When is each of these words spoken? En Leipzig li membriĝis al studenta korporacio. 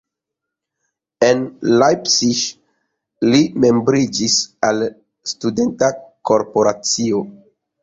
En 1.27 1.43
Leipzig 1.83 2.39
li 3.35 3.43
membriĝis 3.67 4.41
al 4.71 4.83
studenta 5.35 5.93
korporacio. 6.33 7.25